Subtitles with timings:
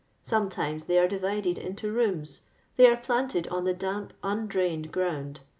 [0.27, 2.41] •.Some times they are di\'ided into rooms;
[2.75, 5.41] they are planU'd on the damp undrained ground.